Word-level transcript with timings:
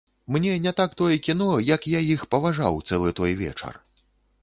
Мне 0.35 0.53
не 0.63 0.71
так 0.79 0.95
тое 1.01 1.17
кіно, 1.27 1.51
як 1.69 1.87
я 1.97 2.03
іх 2.15 2.27
паважаў 2.35 2.83
цэлы 2.91 3.17
той 3.21 3.41
вечар. 3.47 3.83